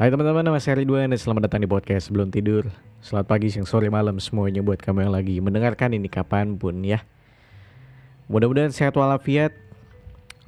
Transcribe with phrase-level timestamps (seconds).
[0.00, 2.72] Hai teman-teman, nama saya Ridwan dan selamat datang di podcast Sebelum Tidur.
[3.04, 7.04] Selamat pagi, siang, sore, malam semuanya buat kamu yang lagi mendengarkan ini kapan pun ya.
[8.32, 9.52] Mudah-mudahan sehat walafiat.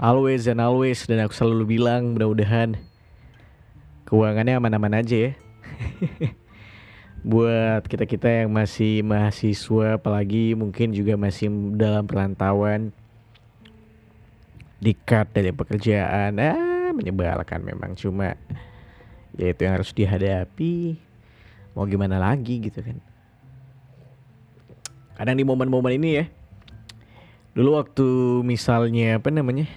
[0.01, 2.81] Always and always Dan aku selalu bilang mudah-mudahan
[4.09, 5.33] Keuangannya aman-aman aja ya.
[7.37, 12.89] Buat kita-kita yang masih mahasiswa Apalagi mungkin juga masih dalam perantauan
[14.81, 16.41] Dikat dari pekerjaan.
[16.41, 18.33] Ah menyebalkan memang cuma
[19.37, 20.97] ya itu yang harus dihadapi.
[21.73, 23.01] Mau gimana lagi gitu kan.
[25.17, 26.25] Kadang di momen-momen ini ya.
[27.53, 28.07] Dulu waktu
[28.45, 29.69] misalnya apa namanya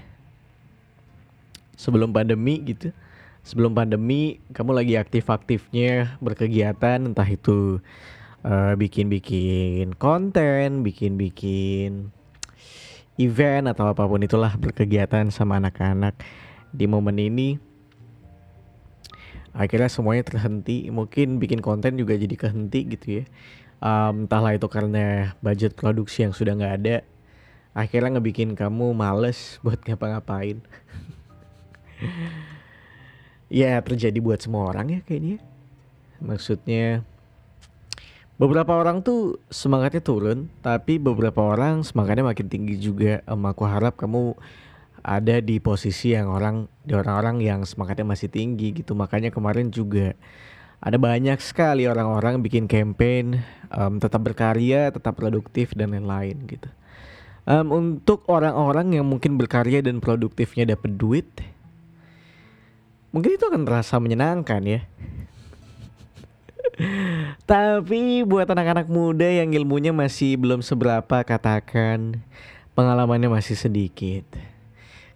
[1.75, 2.95] sebelum pandemi gitu
[3.43, 7.83] sebelum pandemi kamu lagi aktif-aktifnya berkegiatan entah itu
[8.47, 12.15] uh, bikin-bikin konten bikin-bikin
[13.21, 16.19] event atau apa pun itulah berkegiatan sama anak-anak.
[16.75, 17.55] Di momen ini
[19.55, 20.91] akhirnya semuanya terhenti.
[20.91, 23.25] Mungkin bikin konten juga jadi kehenti gitu ya.
[23.79, 26.97] Um, entahlah itu karena budget produksi yang sudah nggak ada.
[27.75, 30.59] Akhirnya ngebikin kamu males buat ngapa-ngapain.
[33.45, 35.37] Ya terjadi buat semua orang ya kayaknya.
[36.17, 37.05] Maksudnya
[38.41, 43.21] beberapa orang tuh semangatnya turun tapi beberapa orang semangatnya makin tinggi juga.
[43.29, 44.33] Um, aku harap kamu
[45.05, 48.97] ada di posisi yang orang di orang-orang yang semangatnya masih tinggi gitu.
[48.97, 50.17] Makanya kemarin juga
[50.81, 53.37] ada banyak sekali orang-orang bikin campaign
[53.69, 56.69] um, tetap berkarya tetap produktif dan lain-lain gitu.
[57.45, 61.29] Um, untuk orang-orang yang mungkin berkarya dan produktifnya dapat duit
[63.13, 64.81] mungkin itu akan terasa menyenangkan ya.
[67.49, 72.25] Tapi buat anak-anak muda yang ilmunya masih belum seberapa katakan
[72.73, 74.54] pengalamannya masih sedikit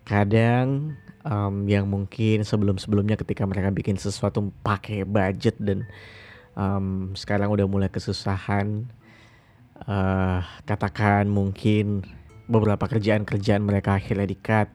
[0.10, 5.86] kadang um, yang mungkin sebelum-sebelumnya ketika mereka bikin sesuatu pakai budget dan
[6.58, 8.90] um, sekarang udah mulai kesusahan
[9.86, 12.02] uh, katakan mungkin
[12.50, 14.74] beberapa kerjaan-kerjaan mereka akhirnya di-cut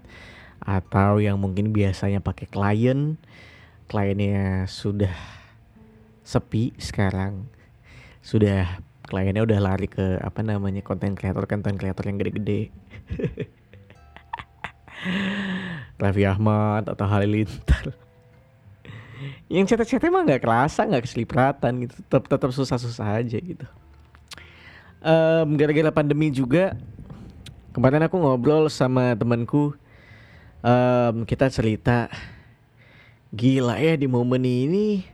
[0.63, 3.19] atau yang mungkin biasanya pakai klien
[3.91, 5.13] kliennya sudah
[6.23, 7.51] sepi sekarang
[8.23, 12.71] sudah kliennya udah lari ke apa namanya konten kreator konten kreator yang gede-gede
[16.01, 17.95] Raffi Ahmad atau Halilintar.
[19.49, 21.95] Yang cetek-cetek emang nggak kerasa nggak keselipratan gitu.
[22.05, 23.67] Tetap tetap susah-susah aja gitu.
[25.05, 26.75] Um, gara-gara pandemi juga
[27.77, 29.77] kemarin aku ngobrol sama temanku.
[30.65, 32.09] Um, kita cerita
[33.37, 35.05] gila ya di momen ini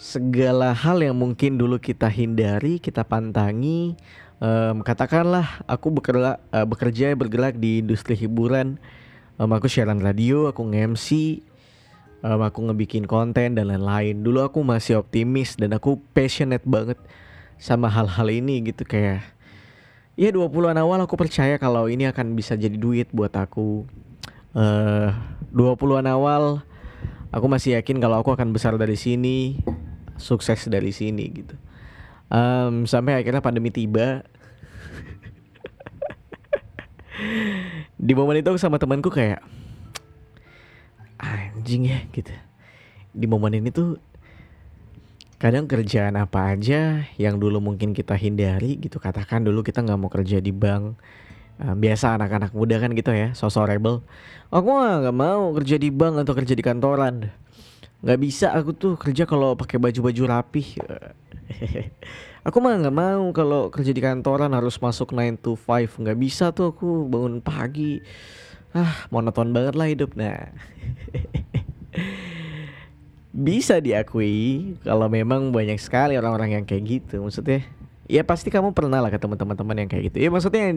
[0.00, 4.00] segala hal yang mungkin dulu kita hindari kita pantangi
[4.40, 8.80] um, katakanlah aku bekerja uh, bekerja bergerak di industri hiburan.
[9.40, 11.40] Um, aku siaran radio aku nge-MC
[12.24, 14.20] um, aku ngebikin konten dan lain-lain.
[14.20, 16.98] Dulu aku masih optimis dan aku passionate banget
[17.60, 19.20] sama hal-hal ini gitu kayak
[20.16, 23.84] ya 20-an awal aku percaya kalau ini akan bisa jadi duit buat aku.
[24.50, 25.14] Uh,
[25.54, 26.66] 20-an awal
[27.30, 29.62] aku masih yakin kalau aku akan besar dari sini
[30.18, 31.54] sukses dari sini gitu
[32.30, 34.24] um, sampai akhirnya pandemi tiba.
[38.00, 39.44] Di momen itu sama temanku kayak
[41.20, 42.32] anjing ya gitu.
[43.12, 44.00] Di momen ini tuh
[45.36, 48.96] kadang kerjaan apa aja yang dulu mungkin kita hindari gitu.
[48.96, 50.96] Katakan dulu kita nggak mau kerja di bank.
[51.60, 54.00] Biasa anak-anak muda kan gitu ya sosok rebel.
[54.48, 57.28] Aku nggak mau kerja di bank atau kerja di kantoran.
[58.00, 60.80] Nggak bisa aku tuh kerja kalau pakai baju-baju rapih
[62.46, 66.54] aku mah nggak mau kalau kerja di kantoran harus masuk 9 to 5 nggak bisa
[66.54, 68.00] tuh aku bangun pagi.
[68.70, 70.14] Ah monoton banget lah hidup.
[70.14, 70.50] Nah.
[73.30, 77.62] Bisa diakui kalau memang banyak sekali orang-orang yang kayak gitu maksudnya.
[78.10, 80.18] Ya pasti kamu pernah lah ketemu teman-teman yang kayak gitu.
[80.18, 80.74] Ya maksudnya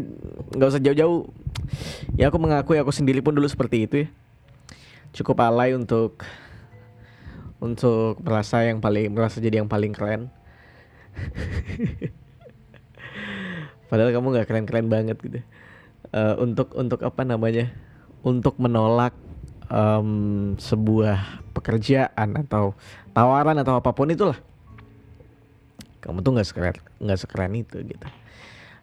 [0.53, 1.33] nggak usah jauh-jauh.
[2.13, 4.07] Ya aku mengakui aku sendiri pun dulu seperti itu ya.
[5.17, 6.21] Cukup alay untuk
[7.57, 10.29] untuk merasa yang paling merasa jadi yang paling keren
[13.89, 15.39] padahal kamu nggak keren-keren banget gitu.
[16.13, 17.73] Uh, untuk untuk apa namanya?
[18.23, 19.13] Untuk menolak
[19.67, 22.73] um, sebuah pekerjaan atau
[23.11, 24.37] tawaran atau apa pun itulah.
[26.03, 28.07] Kamu tuh nggak sekeren nggak sekeren itu gitu.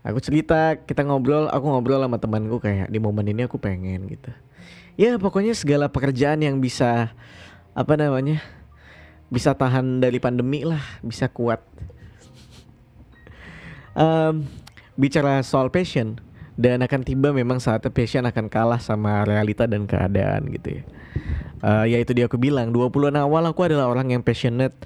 [0.00, 4.32] Aku cerita kita ngobrol aku ngobrol sama temanku kayak di momen ini aku pengen gitu.
[4.96, 7.12] Ya pokoknya segala pekerjaan yang bisa
[7.76, 8.40] apa namanya
[9.30, 11.62] bisa tahan dari pandemi lah, bisa kuat.
[13.98, 14.46] Um,
[14.94, 16.20] bicara soal passion
[16.60, 20.82] dan akan tiba memang saatnya passion akan kalah sama realita dan keadaan gitu ya.
[21.64, 24.76] uh, ya itu dia aku bilang 20-an awal aku adalah orang yang passionate.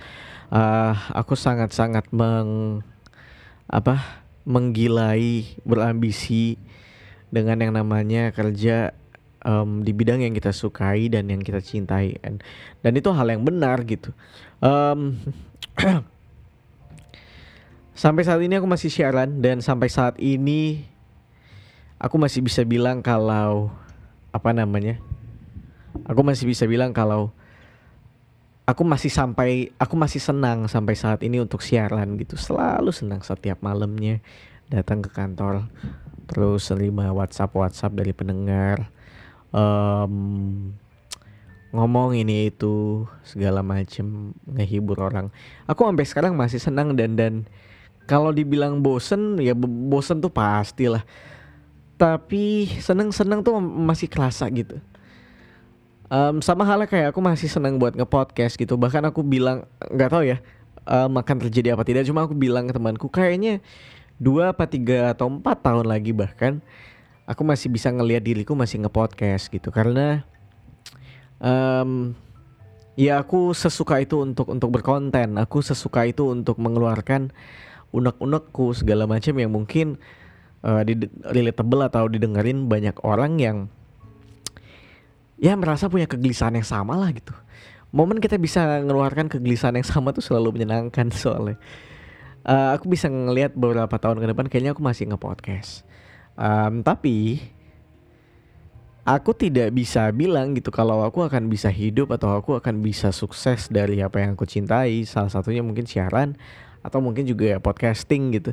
[0.54, 2.80] Uh, aku sangat-sangat meng
[3.66, 6.60] apa menggilai berambisi
[7.32, 8.94] dengan yang namanya kerja
[9.42, 12.22] um, di bidang yang kita sukai dan yang kita cintai.
[12.80, 14.14] Dan itu hal yang benar gitu.
[14.62, 15.18] Um,
[17.94, 20.84] sampai saat ini aku masih siaran dan sampai saat ini
[22.02, 23.70] aku masih bisa bilang kalau
[24.34, 24.98] apa namanya
[26.04, 27.30] aku masih bisa bilang kalau
[28.66, 32.34] aku masih sampai aku masih senang sampai saat ini untuk siaran gitu.
[32.34, 34.18] Selalu senang setiap malamnya
[34.68, 35.70] datang ke kantor
[36.24, 38.88] terus terima WhatsApp WhatsApp dari pendengar
[39.52, 40.72] um,
[41.74, 45.28] ngomong ini itu segala macem ngehibur orang.
[45.70, 47.34] Aku sampai sekarang masih senang dan dan
[48.04, 51.04] kalau dibilang bosen ya bosen tuh pastilah.
[51.94, 54.82] Tapi seneng seneng tuh masih kerasa gitu.
[56.12, 58.76] Um, sama halnya kayak aku masih senang buat ngepodcast gitu.
[58.76, 60.38] Bahkan aku bilang nggak tahu ya
[60.84, 62.04] um, terjadi apa tidak.
[62.04, 63.64] Cuma aku bilang ke temanku kayaknya
[64.20, 66.62] dua apa tiga atau empat tahun lagi bahkan
[67.26, 69.72] aku masih bisa ngelihat diriku masih ngepodcast gitu.
[69.72, 70.22] Karena
[71.40, 72.12] um,
[72.94, 75.40] ya aku sesuka itu untuk untuk berkonten.
[75.40, 77.32] Aku sesuka itu untuk mengeluarkan
[77.94, 80.02] unek-unekku segala macam yang mungkin
[80.66, 80.98] uh, di
[81.30, 83.56] relatable atau didengerin banyak orang yang
[85.38, 87.30] ya merasa punya kegelisahan yang sama lah gitu.
[87.94, 91.60] Momen kita bisa mengeluarkan kegelisahan yang sama tuh selalu menyenangkan soalnya.
[92.44, 95.86] Uh, aku bisa ngelihat beberapa tahun ke depan kayaknya aku masih nge-podcast.
[96.34, 97.38] Um, tapi
[99.06, 103.70] aku tidak bisa bilang gitu kalau aku akan bisa hidup atau aku akan bisa sukses
[103.70, 105.06] dari apa yang aku cintai.
[105.08, 106.36] Salah satunya mungkin siaran
[106.84, 108.52] atau mungkin juga podcasting gitu.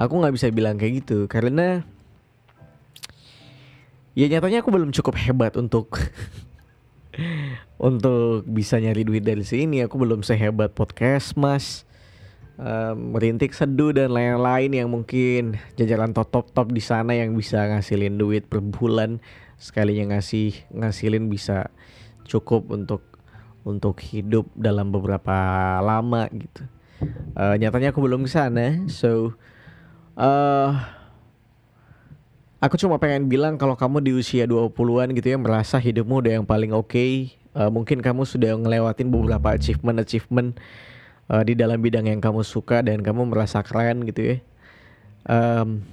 [0.00, 1.84] Aku nggak bisa bilang kayak gitu karena
[4.16, 5.92] ya nyatanya aku belum cukup hebat untuk
[7.78, 9.84] untuk bisa nyari duit dari sini.
[9.84, 11.84] Aku belum sehebat podcast mas.
[12.60, 17.56] Um, merintik seduh dan lain-lain yang mungkin jajaran top top top di sana yang bisa
[17.56, 19.16] ngasilin duit per bulan
[19.56, 21.72] sekalinya ngasih ngasilin bisa
[22.28, 23.00] cukup untuk
[23.64, 25.32] untuk hidup dalam beberapa
[25.80, 26.68] lama gitu
[27.36, 29.34] uh, nyatanya aku belum ke sana so
[30.16, 30.74] uh,
[32.60, 36.44] Aku cuma pengen bilang kalau kamu di usia 20-an gitu ya merasa hidupmu udah yang
[36.44, 40.60] paling oke, okay, uh, mungkin kamu sudah ngelewatin beberapa achievement-achievement
[41.32, 44.36] uh, di dalam bidang yang kamu suka dan kamu merasa keren gitu ya.
[45.24, 45.88] Um,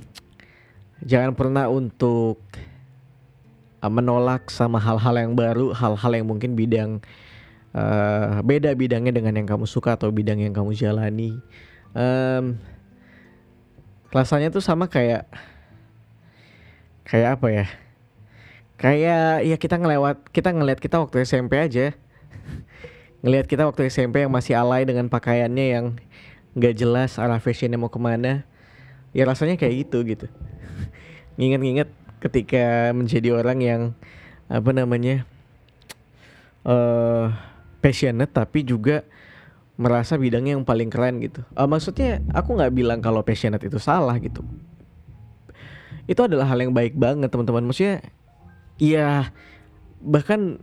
[1.08, 2.44] jangan pernah untuk
[3.80, 7.00] uh, menolak sama hal-hal yang baru, hal-hal yang mungkin bidang
[7.78, 11.38] uh, beda bidangnya dengan yang kamu suka atau bidang yang kamu jalani.
[11.94, 12.58] Um,
[14.10, 15.30] rasanya tuh sama kayak
[17.06, 17.66] kayak apa ya?
[18.78, 21.94] Kayak ya kita ngelewat kita ngelihat kita waktu SMP aja.
[23.26, 25.86] Ngelihat kita waktu SMP yang masih alay dengan pakaiannya yang
[26.54, 28.46] nggak jelas arah fashionnya mau ke mana.
[29.18, 30.30] Ya rasanya kayak gitu gitu.
[31.42, 31.90] Nginget-nginget
[32.22, 33.82] ketika menjadi orang yang
[34.46, 35.26] apa namanya
[36.70, 37.34] uh,
[37.80, 39.06] passionate tapi juga
[39.78, 41.46] merasa bidangnya yang paling keren gitu.
[41.54, 44.42] Uh, maksudnya aku nggak bilang kalau passionate itu salah gitu.
[46.10, 47.70] Itu adalah hal yang baik banget teman-teman.
[47.70, 48.02] Maksudnya
[48.82, 49.30] ya
[50.02, 50.58] bahkan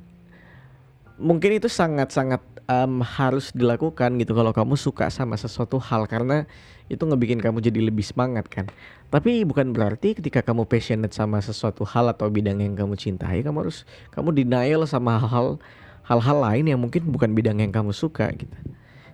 [1.15, 6.47] mungkin itu sangat-sangat um, harus dilakukan gitu kalau kamu suka sama sesuatu hal karena
[6.91, 8.67] itu ngebikin kamu jadi lebih semangat kan?
[9.15, 13.63] Tapi bukan berarti ketika kamu passionate sama sesuatu hal atau bidang yang kamu cintai kamu
[13.63, 15.63] harus kamu denial sama hal-hal
[16.05, 18.57] hal-hal lain yang mungkin bukan bidang yang kamu suka gitu.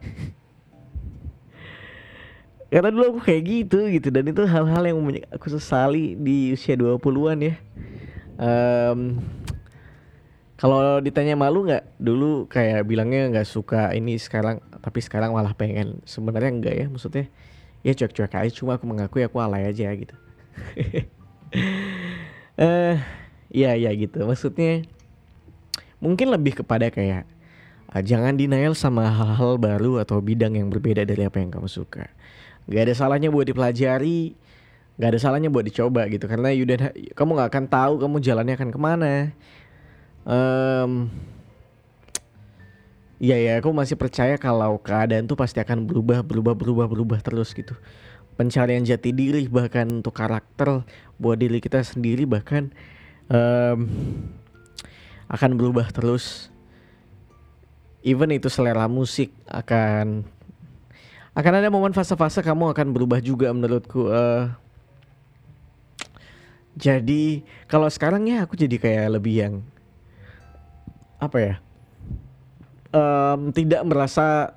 [2.70, 4.08] Karena dulu aku kayak gitu gitu.
[4.14, 4.98] Dan itu hal-hal yang
[5.34, 7.54] aku sesali di usia 20-an ya.
[8.40, 9.18] Um,
[10.54, 11.98] kalau ditanya malu nggak?
[11.98, 15.98] Dulu kayak bilangnya nggak suka ini sekarang tapi sekarang malah pengen.
[16.06, 17.26] Sebenarnya enggak ya maksudnya
[17.82, 18.50] ya cuek-cuek aja.
[18.54, 20.14] Cuma aku mengakui aku alay aja gitu.
[22.60, 22.96] Eh uh,
[23.50, 24.22] ya ya gitu.
[24.22, 24.86] Maksudnya
[26.00, 27.28] mungkin lebih kepada kayak
[27.92, 32.08] uh, jangan denial sama hal-hal baru atau bidang yang berbeda dari apa yang kamu suka
[32.66, 34.34] nggak ada salahnya buat dipelajari
[35.00, 36.68] nggak ada salahnya buat dicoba gitu karena you
[37.16, 39.12] kamu nggak akan tahu kamu jalannya akan ke mana
[40.28, 41.08] um,
[43.20, 47.52] Iya ya, aku masih percaya kalau keadaan tuh pasti akan berubah, berubah, berubah, berubah terus
[47.52, 47.76] gitu.
[48.40, 50.88] Pencarian jati diri bahkan untuk karakter
[51.20, 52.72] buat diri kita sendiri bahkan
[53.28, 53.84] um,
[55.30, 56.50] akan berubah terus.
[58.02, 60.26] Even itu selera musik akan
[61.36, 64.50] akan ada momen fase-fase kamu akan berubah juga menurutku uh,
[66.80, 69.54] jadi kalau sekarang ya aku jadi kayak lebih yang
[71.20, 71.54] apa ya
[72.94, 74.56] um, tidak merasa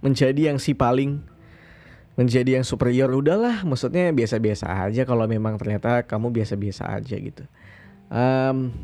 [0.00, 1.22] menjadi yang si paling
[2.14, 3.10] menjadi yang superior.
[3.10, 7.44] Udahlah maksudnya biasa-biasa aja kalau memang ternyata kamu biasa-biasa aja gitu.
[8.10, 8.74] Um,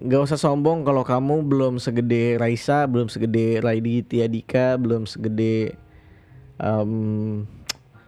[0.00, 5.76] nggak usah sombong kalau kamu belum segede Raisa belum segede Raidi Tiadika belum segede
[6.56, 7.44] um,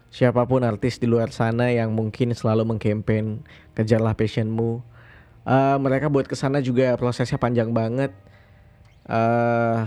[0.09, 3.45] siapa pun artis di luar sana yang mungkin selalu mengkampen
[3.77, 4.81] kejarlah passionmu
[5.45, 8.13] uh, mereka buat ke sana juga prosesnya panjang banget
[9.13, 9.85] uh,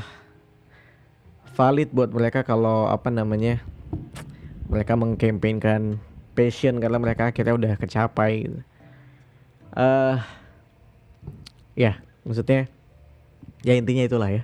[1.57, 3.65] valid buat mereka kalau apa namanya
[4.69, 5.97] mereka mengkampanyekan
[6.35, 8.51] passion karena mereka akhirnya udah kecapai.
[9.71, 10.19] Uh,
[11.75, 12.71] ya maksudnya
[13.61, 14.41] ya intinya itulah ya.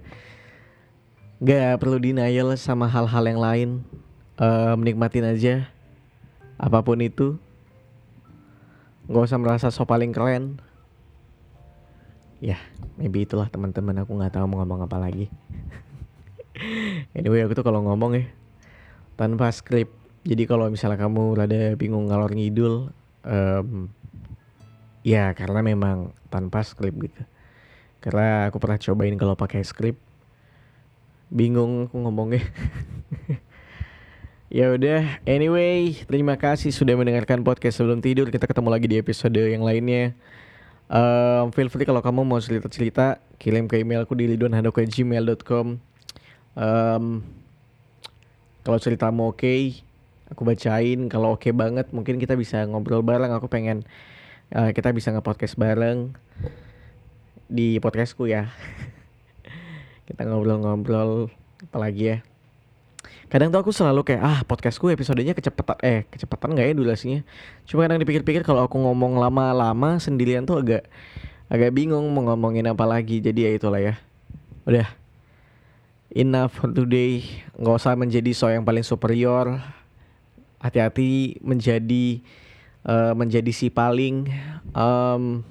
[1.42, 3.70] Gak perlu denial sama hal-hal yang lain
[4.38, 5.66] uh, Menikmatin aja
[6.62, 7.42] Apa pun itu.
[9.10, 10.62] Gak usah merasa so paling keren.
[12.38, 12.62] Ya
[12.98, 15.30] maybe itulah teman-teman aku nggak tahu mau ngomong apa lagi.
[17.18, 18.26] Anyway aku tuh kalau ngomong ya
[19.18, 19.90] tanpa skrip.
[20.22, 22.94] Jadi kalau misalnya kamu rada bingung ngalor ngidul
[23.26, 23.90] um,
[25.02, 27.22] ya karena memang tanpa skrip gitu.
[28.02, 29.98] Karena aku pernah cobain kalau pakai skrip.
[31.32, 32.44] Bingung aku ngomongnya.
[34.52, 38.28] Ya udah anyway terima kasih sudah mendengarkan podcast sebelum tidur.
[38.28, 40.12] Kita ketemu lagi di episode yang lainnya.
[40.92, 43.06] Um, feel free kalau kamu mau cerita cerita
[43.40, 45.80] kirim ke emailku di lidonhando@gmail.com
[46.60, 47.06] um,
[48.60, 49.80] kalau ceritamu oke okay,
[50.28, 51.08] aku bacain.
[51.08, 53.32] Kalau oke okay banget mungkin kita bisa ngobrol bareng.
[53.32, 53.88] Aku pengen
[54.56, 56.12] uh, kita bisa nge-podcast bareng
[57.52, 58.52] di podcastku ya.
[60.08, 61.32] Kita ngobrol-ngobrol
[61.72, 62.18] apalagi ya?
[63.32, 67.22] Kadang tuh aku selalu kayak ah podcastku episodenya kecepatan eh kecepatan nggak ya durasinya
[67.64, 70.84] cuma kadang dipikir-pikir kalau aku ngomong lama-lama sendirian tuh agak
[71.52, 73.20] agak bingung mau ngomongin apa lagi.
[73.20, 74.00] Jadi ya itulah ya.
[74.64, 74.88] Udah.
[76.12, 77.24] Enough for today.
[77.60, 79.60] Nggak usah menjadi so yang paling superior.
[80.64, 82.24] Hati-hati menjadi
[82.86, 84.30] uh, menjadi si paling
[84.74, 85.46] um,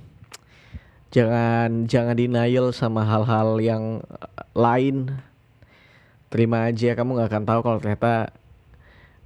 [1.11, 3.85] jangan jangan denial sama hal-hal yang
[4.55, 5.15] lain.
[6.31, 8.31] Terima aja kamu nggak akan tahu kalau ternyata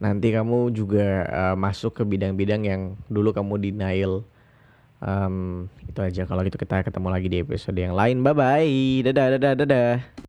[0.01, 2.83] nanti kamu juga uh, masuk ke bidang-bidang yang
[3.13, 4.25] dulu kamu denial.
[5.05, 6.25] Um, itu aja.
[6.25, 8.25] Kalau gitu kita ketemu lagi di episode yang lain.
[8.25, 10.24] Bye bye dadah dadah dadah